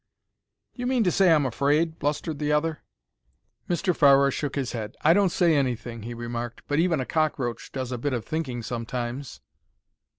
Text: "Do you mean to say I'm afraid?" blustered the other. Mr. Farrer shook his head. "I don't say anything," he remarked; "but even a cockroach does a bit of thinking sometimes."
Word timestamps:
"Do 0.73 0.81
you 0.81 0.87
mean 0.87 1.03
to 1.03 1.11
say 1.11 1.31
I'm 1.31 1.45
afraid?" 1.45 1.99
blustered 1.99 2.39
the 2.39 2.51
other. 2.51 2.79
Mr. 3.69 3.95
Farrer 3.95 4.31
shook 4.31 4.55
his 4.55 4.71
head. 4.71 4.97
"I 5.01 5.13
don't 5.13 5.29
say 5.29 5.55
anything," 5.55 6.01
he 6.01 6.15
remarked; 6.15 6.63
"but 6.67 6.79
even 6.79 6.99
a 6.99 7.05
cockroach 7.05 7.71
does 7.71 7.91
a 7.91 7.99
bit 7.99 8.13
of 8.13 8.25
thinking 8.25 8.63
sometimes." 8.63 9.41